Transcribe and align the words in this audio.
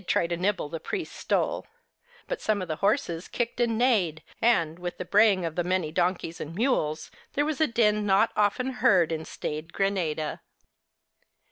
The 0.01 0.05
Holidays 0.11 0.29
61 0.29 0.29
to 0.29 0.41
nibble 0.41 0.69
the 0.69 0.79
priests 0.79 1.15
stole; 1.15 1.67
but 2.27 2.41
some 2.41 2.59
of 2.59 2.67
the 2.67 2.77
horses 2.77 3.27
kicked 3.27 3.59
and 3.59 3.77
neighed, 3.77 4.23
and, 4.41 4.79
with 4.79 4.97
the 4.97 5.05
bray 5.05 5.31
ing 5.31 5.45
of 5.45 5.53
the 5.55 5.63
many 5.63 5.91
donkeys 5.91 6.41
and 6.41 6.55
mules, 6.55 7.11
there 7.33 7.45
was 7.45 7.61
a 7.61 7.67
din 7.67 8.03
not 8.07 8.31
often 8.35 8.71
heard 8.81 9.11
in 9.11 9.25
staid 9.25 9.71
Granada. 9.73 10.41